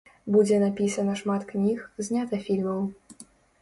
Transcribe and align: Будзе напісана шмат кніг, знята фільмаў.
Будзе 0.35 0.57
напісана 0.63 1.13
шмат 1.21 1.47
кніг, 1.53 1.87
знята 2.09 2.45
фільмаў. 2.49 2.85